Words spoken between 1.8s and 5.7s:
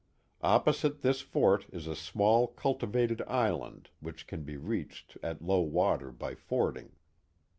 a small cultivated island which can be reached at low